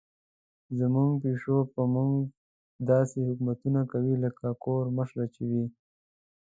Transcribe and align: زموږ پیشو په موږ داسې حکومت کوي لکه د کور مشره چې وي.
زموږ 0.79 1.11
پیشو 1.23 1.57
په 1.73 1.81
موږ 1.93 2.13
داسې 2.89 3.17
حکومت 3.27 3.57
کوي 3.93 4.13
لکه 4.23 4.39
د 4.51 4.59
کور 4.63 4.83
مشره 4.97 5.25
چې 5.35 5.43
وي. 5.49 5.65